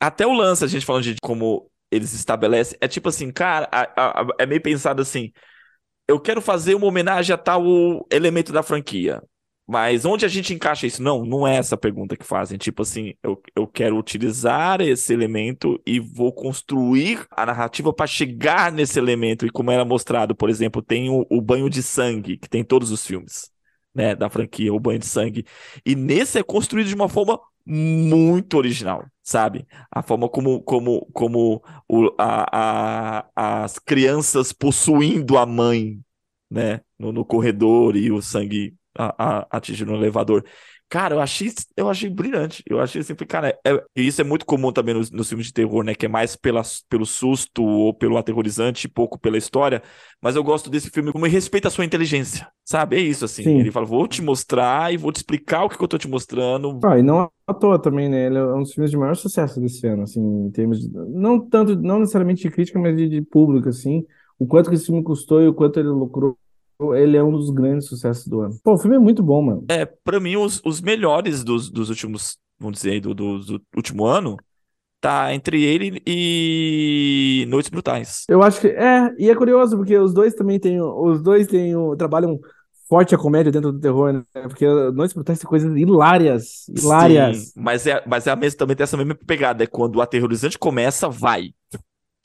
[0.00, 4.20] Até o lance, a gente falando de como eles estabelecem, é tipo assim, cara, a-
[4.22, 5.32] a- é meio pensado assim,
[6.08, 7.64] eu quero fazer uma homenagem a tal
[8.12, 9.22] elemento da franquia,
[9.66, 11.02] mas onde a gente encaixa isso?
[11.02, 12.58] Não, não é essa pergunta que fazem.
[12.58, 18.72] Tipo assim, eu, eu quero utilizar esse elemento e vou construir a narrativa para chegar
[18.72, 19.46] nesse elemento.
[19.46, 22.64] E como era mostrado, por exemplo, tem o, o banho de sangue, que tem em
[22.64, 23.50] todos os filmes,
[23.94, 25.44] né, da franquia, o banho de sangue.
[25.84, 29.66] E nesse é construído de uma forma muito original, sabe?
[29.90, 36.00] A forma como, como, como o, a, a, as crianças possuindo a mãe,
[36.50, 36.80] né?
[36.98, 38.74] No, no corredor e o sangue
[39.50, 40.44] atingindo o elevador.
[40.88, 42.62] Cara, eu achei, eu achei brilhante.
[42.66, 45.52] Eu achei assim, cara, é- e isso é muito comum também nos, nos filmes de
[45.52, 45.94] terror, né?
[45.94, 49.82] Que é mais pela, pelo susto ou pelo aterrorizante, e pouco pela história.
[50.22, 52.96] Mas eu gosto desse filme como ele respeita a sua inteligência, sabe?
[52.96, 53.42] É isso, assim.
[53.42, 53.58] Sim.
[53.58, 56.08] Ele fala, vou te mostrar e vou te explicar o que, que eu tô te
[56.08, 56.78] mostrando.
[56.84, 58.26] Ah, e não à toa também, né?
[58.26, 61.40] Ele é um dos filmes de maior sucesso desse ano, assim, em termos de, não
[61.40, 64.06] tanto, não necessariamente de crítica, mas de, de público, assim.
[64.38, 66.38] O quanto que esse filme custou e o quanto ele lucrou,
[66.94, 68.54] ele é um dos grandes sucessos do ano.
[68.62, 69.64] Pô, o filme é muito bom, mano.
[69.68, 74.06] É, pra mim, os, os melhores dos, dos últimos, vamos dizer, do, do, do último
[74.06, 74.36] ano,
[75.00, 78.24] tá entre ele e Noites Brutais.
[78.28, 81.74] Eu acho que é, e é curioso porque os dois também têm, os dois têm,
[81.96, 82.38] trabalham
[82.88, 84.22] forte a comédia dentro do terror, né?
[84.42, 87.36] Porque Noites Brutais tem coisas hilárias, hilárias.
[87.38, 90.00] Sim, mas é, mas é a mesma, também tem essa mesma pegada, é quando o
[90.00, 91.52] aterrorizante começa, vai,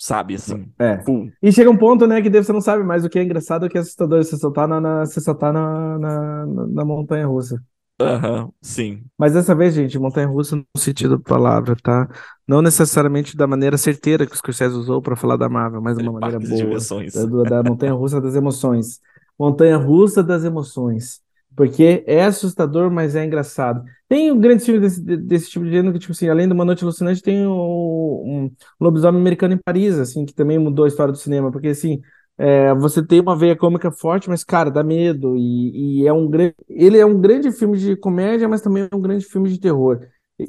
[0.06, 0.98] sabe, assim, É.
[0.98, 1.32] pum.
[1.42, 3.70] E chega um ponto, né, que você não sabe mais o que é engraçado o
[3.70, 4.24] que é assustador.
[4.24, 7.62] Você só tá na, na- você só tá na, na, na- montanha russa.
[8.02, 9.04] Aham, sim.
[9.18, 12.10] Mas dessa vez, gente, montanha russa no sentido da palavra, tá?
[12.48, 16.04] Não necessariamente da maneira certeira que o Scorsese usou pra falar da Marvel, mas de
[16.04, 16.78] uma maneira boa.
[17.14, 19.00] Da, da montanha russa das emoções.
[19.40, 21.22] Montanha russa das emoções.
[21.56, 23.84] Porque é assustador, mas é engraçado.
[24.10, 26.66] Tem um grande filme desse, desse tipo de gênero que, tipo assim, além de Uma
[26.66, 31.12] Noite Alucinante, tem o, um Lobisomem Americano em Paris, assim, que também mudou a história
[31.12, 31.52] do cinema.
[31.52, 32.02] Porque, assim,
[32.38, 35.36] é, você tem uma veia cômica forte, mas, cara, dá medo.
[35.38, 36.56] E, e é um grande.
[36.68, 40.00] Ele é um grande filme de comédia, mas também é um grande filme de terror.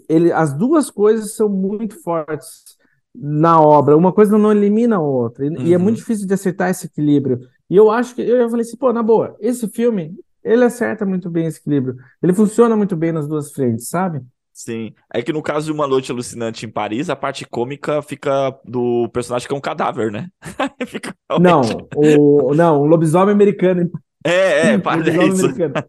[0.09, 2.77] Ele, as duas coisas são muito fortes
[3.15, 3.97] na obra.
[3.97, 5.47] Uma coisa não elimina a outra.
[5.47, 5.85] E, e é Uhum.
[5.85, 7.41] muito difícil de acertar esse equilíbrio.
[7.71, 10.15] E eu acho que eu falei assim, pô, na boa, esse filme,
[10.45, 11.97] ele acerta muito bem esse equilíbrio.
[12.23, 14.21] Ele funciona muito bem nas duas frentes, sabe?
[14.53, 14.95] Sim.
[15.13, 19.09] É que no caso de Uma Noite Alucinante em Paris, a parte cômica fica do
[19.09, 20.29] personagem que é um cadáver, né?
[20.87, 21.63] Fica Não,
[21.97, 23.91] o não, o lobisomem americano.
[24.25, 25.47] É, é, o para lobisomem isso.
[25.47, 25.75] americano.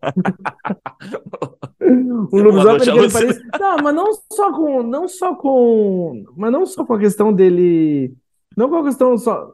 [2.32, 3.12] O lobisomem americano em.
[3.12, 3.40] Paris.
[3.60, 8.16] Não, mas não só com, não só com, mas não só com a questão dele,
[8.58, 9.54] não com a questão só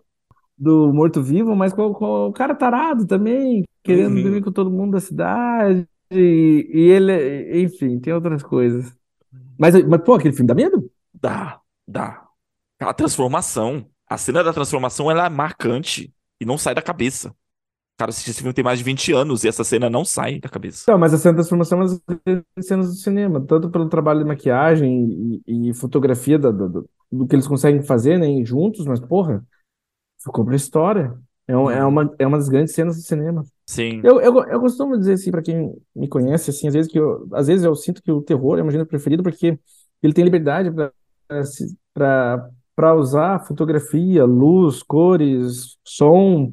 [0.58, 4.24] do morto-vivo, mas com, com o cara tarado também, querendo Uhum.
[4.24, 5.88] dormir com todo mundo da cidade.
[6.12, 8.94] E, e ele, enfim, tem outras coisas.
[9.58, 10.89] Mas, mas, pô, aquele filme dá medo?
[11.13, 12.28] Dá, dá.
[12.80, 13.86] A transformação.
[14.08, 17.34] A cena da transformação ela é marcante e não sai da cabeça.
[17.98, 20.91] Cara, esse filme tem mais de 20 anos e essa cena não sai da cabeça.
[20.91, 22.02] Não, mas a cena da transformação é uma
[22.56, 27.28] das cenas do cinema, tanto pelo trabalho de maquiagem e, e fotografia do, do, do,
[27.28, 29.46] que eles conseguem fazer, né, juntos, mas porra,
[30.24, 31.17] ficou pra história.
[31.48, 33.44] É, um, é, uma, é uma das grandes cenas do cinema.
[33.72, 34.02] Sim.
[34.04, 37.26] Eu, eu, eu costumo dizer assim, pra quem me conhece, assim, às vezes que eu,
[37.32, 39.58] às vezes eu sinto que o terror é o meu gênero preferido porque
[40.04, 40.70] ele tem liberdade
[41.96, 46.52] para usar fotografia, luz, cores, som,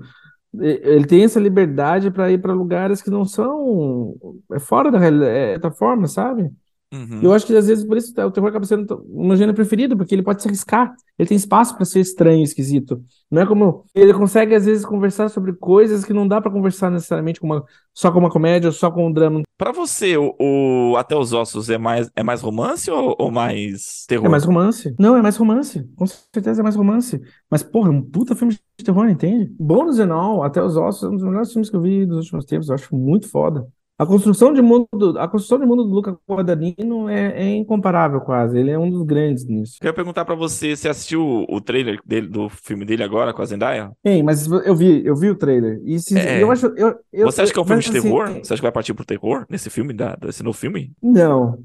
[0.55, 4.15] ele tem essa liberdade para ir para lugares que não são
[4.53, 6.49] é fora da é da forma, sabe?
[6.93, 7.21] Uhum.
[7.23, 10.15] Eu acho que às vezes por isso o terror acaba sendo meu gênero preferido, porque
[10.15, 13.03] ele pode se arriscar, ele tem espaço para ser estranho, esquisito.
[13.31, 16.91] Não é como ele consegue às vezes conversar sobre coisas que não dá para conversar
[16.91, 19.43] necessariamente com uma, só com uma comédia ou só com um drama.
[19.59, 24.07] Para você, o, o, Até os Ossos é mais é mais romance ou, ou, mais
[24.07, 24.27] terror?
[24.27, 24.95] É mais romance.
[24.99, 25.85] Não, é mais romance.
[25.95, 27.21] Com certeza é mais romance.
[27.51, 29.53] Mas porra, é um puta filme de terror, entende?
[29.59, 32.19] Bônus e all, Até os Ossos é um dos melhores filmes que eu vi nos
[32.19, 32.69] últimos tempos.
[32.69, 33.67] Eu acho muito foda.
[33.99, 38.57] A construção de mundo, a construção de mundo do Luca Guadagnino é, é, incomparável quase.
[38.57, 39.79] Ele é um dos grandes nisso.
[39.81, 43.45] Queria perguntar para você, você assistiu o trailer dele, do filme dele agora com a
[43.45, 43.91] Zendaya?
[44.05, 45.81] Ei, mas eu vi, eu vi o trailer.
[45.85, 46.41] E se, é...
[46.41, 48.29] eu acho, eu, eu, você acha que é um filme de assim, terror?
[48.29, 50.93] Você acha que vai partir pro terror nesse filme, da, desse novo filme?
[51.03, 51.59] Não,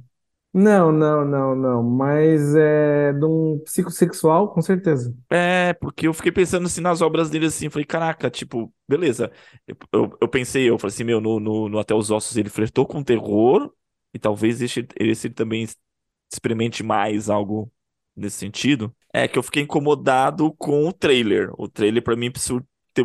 [0.54, 1.84] não, não, não, não.
[1.84, 5.16] Mas é de um psicossexual, com certeza.
[5.30, 9.32] É, porque eu fiquei pensando assim nas obras dele assim, falei, caraca, tipo, beleza.
[9.68, 12.50] Eu, eu, eu pensei, eu falei assim, meu, no, no, no, Até os Ossos ele
[12.50, 13.74] flertou com terror,
[14.14, 15.68] e talvez esse, esse também
[16.32, 17.72] experimente mais algo
[18.16, 18.96] nesse sentido.
[19.12, 21.52] É que eu fiquei incomodado com o trailer.
[21.58, 22.32] O trailer, para mim,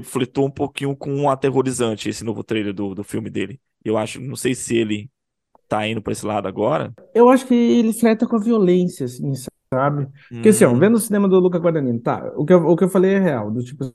[0.04, 3.60] flertou um pouquinho com um aterrorizante, esse novo trailer do, do filme dele.
[3.82, 5.10] Eu acho, não sei se ele
[5.68, 6.92] tá indo pra esse lado agora?
[7.14, 9.32] Eu acho que ele flerta com a violência, assim,
[9.72, 10.08] sabe?
[10.28, 10.78] Porque assim, ó, uhum.
[10.78, 13.18] vendo o cinema do Luca Guadagnino, tá, o que, eu, o que eu falei é
[13.18, 13.92] real, do tipo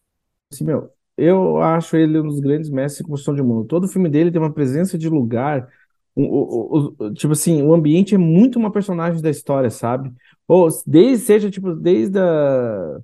[0.51, 3.65] assim, meu, eu acho ele um dos grandes mestres de construção de mundo.
[3.65, 5.67] Todo filme dele tem uma presença de lugar,
[6.15, 10.11] o, o, o, tipo assim, o ambiente é muito uma personagem da história, sabe?
[10.47, 12.99] Ou desde, seja, tipo, desde a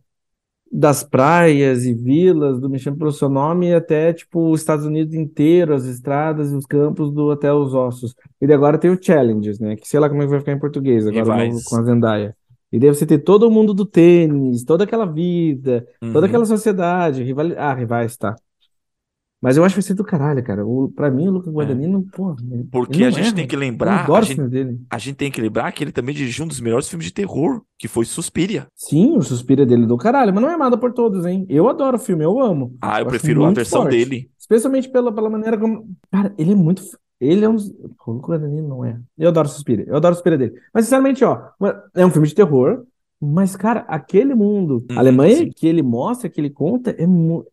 [0.72, 5.14] das praias e vilas do Me Chame Pelo Seu Nome até, tipo, os Estados Unidos
[5.14, 8.16] inteiro, as estradas e os campos do Até os Ossos.
[8.42, 9.76] E agora tem o Challenges, né?
[9.76, 12.36] Que sei lá como é que vai ficar em português agora com a Zendaya.
[12.72, 16.14] E daí você ter todo o mundo do tênis, toda aquela vida, uhum.
[16.14, 17.48] toda aquela sociedade, rival...
[17.58, 18.36] ah, rivais, tá.
[19.42, 20.66] Mas eu acho que vai ser do caralho, cara.
[20.66, 22.16] O, pra mim, o Lucas Guadagnino, é.
[22.16, 22.36] pô.
[22.70, 23.36] Porque a gente erra.
[23.36, 24.10] tem que lembrar.
[24.10, 24.82] a, gente, dele.
[24.90, 27.62] a gente tem que lembrar que ele também dirigiu um dos melhores filmes de terror,
[27.78, 28.68] que foi Suspiria.
[28.76, 31.46] Sim, o Suspiria dele é do caralho, mas não é amado por todos, hein?
[31.48, 32.76] Eu adoro o filme, eu amo.
[32.82, 33.96] Ah, eu, eu prefiro a versão forte.
[33.96, 34.30] dele.
[34.38, 35.88] Especialmente pela, pela maneira como.
[36.12, 36.84] Cara, ele é muito.
[37.22, 37.56] Ele é um.
[37.56, 39.00] O Lucas Guadagnino não é.
[39.18, 40.56] Eu adoro Suspiria, eu adoro Suspiria dele.
[40.74, 41.50] Mas, sinceramente, ó,
[41.96, 42.84] é um filme de terror.
[43.22, 45.52] Mas, cara, aquele mundo, hum, Alemanha sim.
[45.54, 47.48] que ele mostra, que ele conta, é muito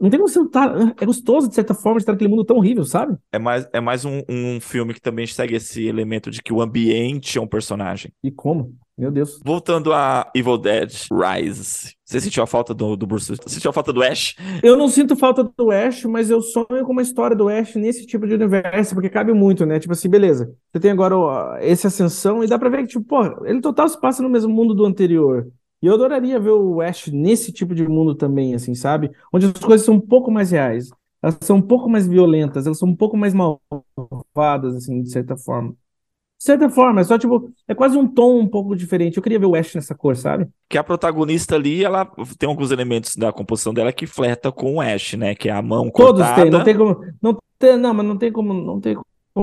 [0.00, 0.94] não tem como você estar.
[0.98, 3.16] É gostoso, de certa forma, estar naquele mundo tão horrível, sabe?
[3.30, 6.62] É mais, é mais um, um filme que também segue esse elemento de que o
[6.62, 8.12] ambiente é um personagem.
[8.22, 8.74] E como?
[9.00, 9.40] Meu Deus.
[9.42, 11.94] Voltando a Evil Dead Rise.
[12.04, 13.34] Você sentiu a falta do, do Bruce?
[13.34, 14.34] Você sentiu a falta do Ash?
[14.62, 18.04] Eu não sinto falta do Ash, mas eu sonho com uma história do Ash nesse
[18.04, 19.78] tipo de universo, porque cabe muito, né?
[19.78, 20.52] Tipo assim, beleza.
[20.70, 23.88] Você tem agora ó, essa ascensão e dá pra ver que, tipo, pô, ele total
[23.88, 25.50] se passa no mesmo mundo do anterior.
[25.82, 29.10] E eu adoraria ver o Ash nesse tipo de mundo também, assim, sabe?
[29.32, 30.90] Onde as coisas são um pouco mais reais.
[31.22, 35.36] Elas são um pouco mais violentas, elas são um pouco mais malvadas, assim, de certa
[35.36, 35.70] forma.
[35.70, 39.18] De certa forma, é só tipo, é quase um tom um pouco diferente.
[39.18, 40.48] Eu queria ver o Ash nessa cor, sabe?
[40.70, 42.06] Que a protagonista ali, ela
[42.38, 45.34] tem alguns elementos da composição dela que flerta com o Ash, né?
[45.34, 46.42] Que é a mão Todos cortada.
[46.42, 47.00] têm, não tem como.
[47.20, 48.54] Não, tem, não, mas não tem como.
[48.54, 48.96] Não tem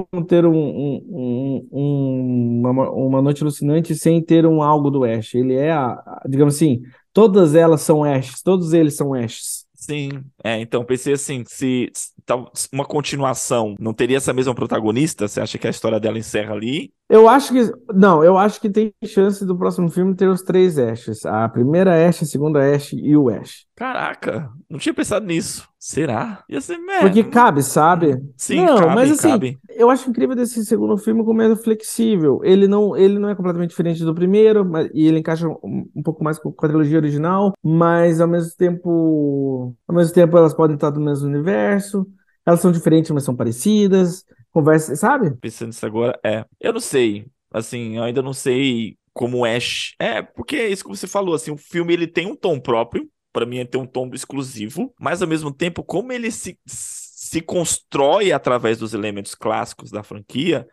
[0.06, 5.36] como ter um, um, um, uma, uma noite alucinante sem ter um algo do Ash.
[5.36, 6.82] Ele é, a, digamos assim,
[7.14, 9.66] todas elas são Ashes, todos eles são Ashes.
[9.74, 10.10] Sim,
[10.44, 15.58] é, então pensei assim, se, se uma continuação não teria essa mesma protagonista, você acha
[15.58, 16.92] que a história dela encerra ali?
[17.10, 17.72] Eu acho que.
[17.94, 21.26] Não, eu acho que tem chance do próximo filme ter os três Ashes.
[21.26, 23.66] A primeira Ash, a segunda Ash e o Ash.
[23.76, 25.68] Caraca, não tinha pensado nisso.
[25.80, 26.44] Será?
[26.50, 27.04] Ia ser merda.
[27.04, 28.22] Porque cabe, sabe?
[28.36, 29.58] Sim, não, cabe, mas assim, cabe.
[29.70, 32.42] eu acho incrível desse segundo filme como é flexível.
[32.44, 36.04] Ele não, ele não é completamente diferente do primeiro, mas, e ele encaixa um, um
[36.04, 39.74] pouco mais com a trilogia original, mas ao mesmo tempo.
[39.88, 42.06] Ao mesmo tempo, elas podem estar do mesmo universo.
[42.46, 44.26] Elas são diferentes, mas são parecidas
[44.58, 45.36] conversa, sabe?
[45.38, 46.46] Pensando nisso agora, é.
[46.60, 47.28] Eu não sei.
[47.52, 49.94] Assim, eu ainda não sei como Ash.
[50.00, 53.10] É, porque é isso que você falou, assim, o filme ele tem um tom próprio.
[53.32, 57.40] Para mim, ele tem um tom exclusivo, mas ao mesmo tempo, como ele se, se
[57.40, 60.68] constrói através dos elementos clássicos da franquia,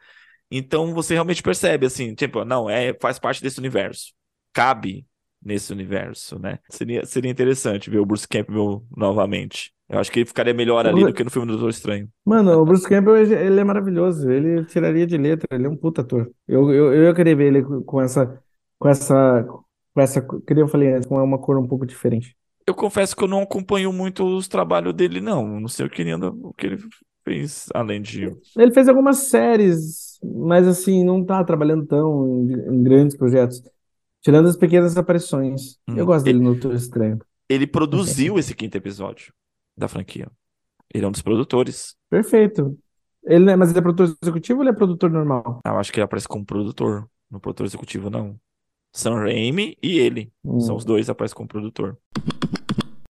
[0.51, 4.15] então você realmente percebe assim, tipo, não, é faz parte desse universo.
[4.53, 5.05] Cabe
[5.43, 6.59] nesse universo, né?
[6.71, 9.74] Seria, seria interessante ver o Bruce Campbell novamente.
[9.89, 12.09] Eu acho que ele ficaria melhor ali do que no filme do Doutor Estranho.
[12.25, 14.31] Mano, o Bruce Campbell, ele é maravilhoso.
[14.31, 16.31] Ele tiraria de letra, ele é um puta ator.
[16.49, 18.43] Eu, eu, eu ia querer ver ele com essa,
[18.79, 19.47] com essa,
[19.95, 22.35] com essa, que eu falei antes, com uma cor um pouco diferente.
[22.67, 25.61] Eu confesso que eu não acompanho muito os trabalhos dele, não.
[25.61, 26.79] Não sei o que ele, anda, o que ele
[27.23, 28.35] fez além de.
[28.57, 33.63] Ele fez algumas séries, mas assim, não tá trabalhando tão em, em grandes projetos.
[34.23, 35.77] Tirando as pequenas aparições.
[35.87, 35.99] Hum.
[35.99, 37.19] Eu gosto dele no Doutor Estranho.
[37.47, 39.31] Ele produziu esse quinto episódio
[39.77, 40.31] da franquia.
[40.93, 41.97] Ele é um dos produtores.
[42.09, 42.79] Perfeito.
[43.25, 45.61] Ele é, mas ele é produtor executivo ou ele é produtor normal?
[45.65, 47.09] Ah, eu acho que ele aparece como produtor.
[47.31, 48.39] No produtor executivo, não.
[48.93, 50.33] Sam Raimi e ele.
[50.45, 50.61] Hum.
[50.61, 51.99] São os dois aparecem como produtor.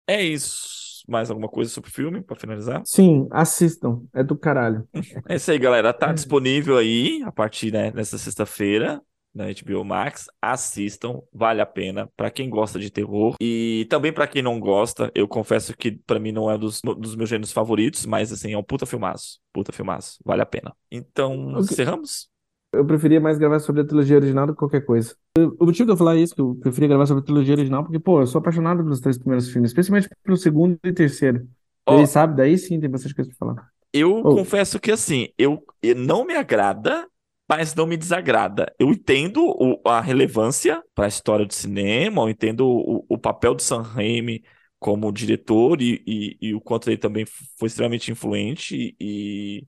[0.08, 1.04] É isso.
[1.08, 2.82] Mais alguma coisa sobre o filme para finalizar?
[2.86, 4.04] Sim, assistam.
[4.14, 4.88] É do caralho.
[5.28, 5.92] é isso aí, galera.
[5.92, 6.14] Tá é.
[6.14, 9.02] disponível aí a partir né, dessa sexta-feira
[9.34, 14.28] na HBO Max, assistam, vale a pena para quem gosta de terror e também para
[14.28, 15.12] quem não gosta.
[15.16, 18.58] Eu confesso que para mim não é dos, dos meus gêneros favoritos, mas assim é
[18.58, 20.74] um puta filmaço, puta filmaço, vale a pena.
[20.92, 21.62] Então, okay.
[21.62, 22.30] encerramos.
[22.72, 25.16] Eu preferia mais gravar sobre a trilogia original do que qualquer coisa.
[25.38, 28.00] O motivo de eu falar isso, que eu preferia gravar sobre a trilogia original, porque,
[28.00, 31.48] pô, eu sou apaixonado pelos três primeiros filmes, especialmente pelo segundo e terceiro.
[31.88, 33.68] Oh, Ele sabe, daí sim tem bastante coisa pra falar.
[33.94, 34.36] Eu oh.
[34.36, 37.08] confesso que, assim, eu, eu não me agrada
[37.48, 38.74] mas não me desagrada.
[38.80, 43.56] Eu entendo o, a relevância para a história do cinema, eu entendo o, o papel
[43.56, 44.44] do Sam Raimi
[44.80, 49.66] como diretor e, e, e, o quanto ele também foi extremamente influente e,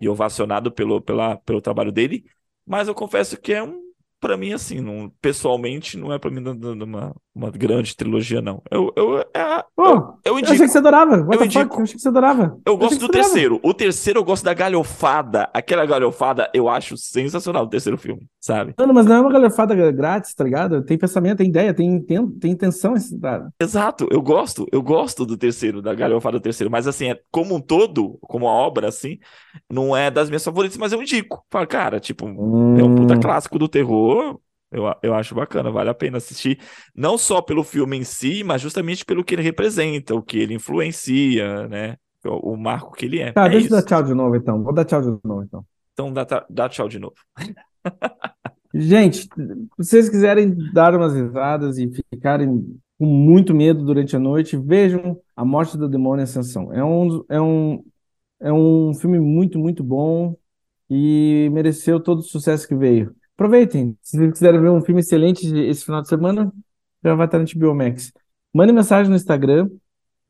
[0.00, 2.24] e ovacionado pelo, pela, pelo trabalho dele,
[2.66, 3.84] mas eu confesso que é um
[4.24, 8.62] para mim, assim, não, pessoalmente, não é para mim uma, uma grande trilogia, não.
[8.70, 10.50] Eu, eu, é, oh, eu, eu, indico.
[10.50, 11.16] Eu achei que você adorava.
[11.16, 11.76] What eu indico.
[11.76, 12.58] Eu achei que você adorava.
[12.64, 13.58] Eu gosto do terceiro.
[13.62, 15.50] O terceiro eu gosto da galhofada.
[15.52, 18.74] Aquela galhofada eu acho sensacional, o terceiro filme, sabe?
[18.78, 20.84] Não, mas não é uma galhofada grátis, tá ligado?
[20.84, 22.94] Tem pensamento, tem ideia, tem, tem, tem intenção.
[23.60, 24.66] Exato, eu gosto.
[24.70, 26.70] Eu gosto do terceiro, da galhofada do terceiro.
[26.70, 29.18] Mas, assim, é, como um todo, como a obra, assim,
[29.70, 31.44] não é das minhas favoritas, mas eu indico.
[31.50, 32.78] Fala, cara, tipo, hum.
[32.78, 33.20] é um puta hum.
[33.20, 34.38] clássico do terror
[34.74, 36.58] eu, eu acho bacana, vale a pena assistir,
[36.94, 40.54] não só pelo filme em si, mas justamente pelo que ele representa, o que ele
[40.54, 41.96] influencia, né?
[42.24, 43.32] O, o marco que ele é.
[43.32, 43.74] Tá, é deixa isso.
[43.74, 44.62] eu dar tchau de novo então.
[44.62, 45.64] Vou dar tchau de novo então.
[45.92, 47.14] Então dá, dá tchau de novo.
[48.74, 54.56] Gente, se vocês quiserem dar umas risadas e ficarem com muito medo durante a noite,
[54.56, 56.72] vejam A Morte do Demônio e Ascensão.
[56.72, 57.84] É um, é um,
[58.40, 60.36] é um filme muito, muito bom
[60.90, 63.14] e mereceu todo o sucesso que veio.
[63.36, 63.96] Aproveitem.
[64.00, 66.52] Se vocês quiserem ver um filme excelente esse final de semana,
[67.02, 68.12] já vai estar no HBO Max.
[68.52, 69.68] Mande mensagem no Instagram.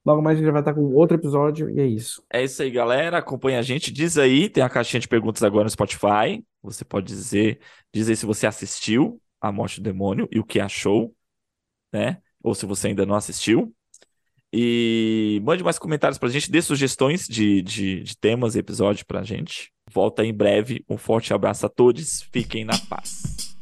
[0.04, 2.22] Logo mais a gente vai estar com outro episódio e é isso.
[2.30, 3.18] É isso aí, galera.
[3.18, 3.90] Acompanha a gente.
[3.92, 6.44] Diz aí, tem a caixinha de perguntas agora no Spotify.
[6.62, 7.60] Você pode dizer,
[7.92, 11.14] diz aí se você assistiu A Morte do Demônio e o que achou,
[11.92, 12.18] né?
[12.42, 13.74] Ou se você ainda não assistiu.
[14.56, 19.24] E mande mais comentários pra gente, dê sugestões de, de, de temas e episódios pra
[19.24, 20.84] gente volta em breve.
[20.88, 22.22] Um forte abraço a todos.
[22.32, 23.53] Fiquem na paz.